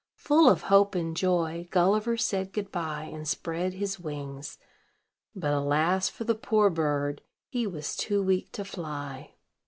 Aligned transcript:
Full 0.15 0.49
of 0.49 0.63
hope 0.63 0.95
and 0.95 1.15
joy, 1.15 1.67
Gulliver 1.69 2.17
said 2.17 2.53
good 2.53 2.71
by, 2.71 3.03
and 3.03 3.27
spread 3.27 3.75
his 3.75 3.99
wings; 3.99 4.57
but, 5.35 5.53
alas 5.53 6.09
for 6.09 6.23
the 6.23 6.33
poor 6.33 6.71
bird! 6.71 7.21
he 7.49 7.67
was 7.67 7.95
too 7.95 8.23
weak 8.23 8.51
to 8.53 8.65
fly. 8.65 9.35